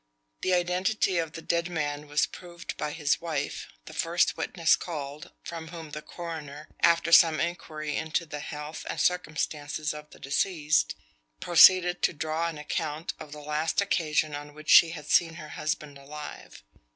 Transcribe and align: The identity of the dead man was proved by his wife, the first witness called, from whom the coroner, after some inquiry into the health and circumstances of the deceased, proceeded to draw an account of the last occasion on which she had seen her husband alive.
The 0.41 0.55
identity 0.55 1.19
of 1.19 1.33
the 1.33 1.43
dead 1.43 1.69
man 1.69 2.07
was 2.07 2.25
proved 2.25 2.75
by 2.75 2.91
his 2.91 3.21
wife, 3.21 3.67
the 3.85 3.93
first 3.93 4.35
witness 4.35 4.75
called, 4.75 5.31
from 5.43 5.67
whom 5.67 5.91
the 5.91 6.01
coroner, 6.01 6.69
after 6.79 7.11
some 7.11 7.39
inquiry 7.39 7.95
into 7.95 8.25
the 8.25 8.39
health 8.39 8.83
and 8.89 8.99
circumstances 8.99 9.93
of 9.93 10.09
the 10.09 10.17
deceased, 10.19 10.95
proceeded 11.39 12.01
to 12.01 12.13
draw 12.13 12.47
an 12.47 12.57
account 12.57 13.13
of 13.19 13.31
the 13.31 13.41
last 13.41 13.79
occasion 13.79 14.33
on 14.33 14.55
which 14.55 14.71
she 14.71 14.89
had 14.89 15.05
seen 15.05 15.35
her 15.35 15.49
husband 15.49 15.99
alive. 15.99 16.63